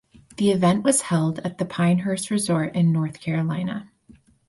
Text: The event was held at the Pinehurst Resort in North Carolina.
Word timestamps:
The 0.37 0.49
event 0.49 0.83
was 0.83 1.01
held 1.03 1.37
at 1.41 1.59
the 1.59 1.65
Pinehurst 1.65 2.31
Resort 2.31 2.75
in 2.75 2.91
North 2.91 3.19
Carolina. 3.19 3.91